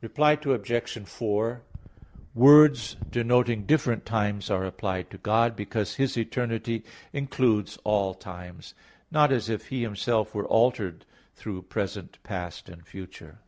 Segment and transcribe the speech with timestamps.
[0.00, 1.02] Reply Obj.
[1.04, 1.62] 4:
[2.32, 8.74] Words denoting different times are applied to God, because His eternity includes all times;
[9.10, 13.40] not as if He Himself were altered through present, past and future.